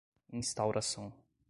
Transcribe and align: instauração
instauração 0.33 1.13